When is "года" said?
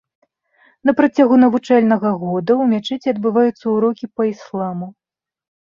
2.23-2.51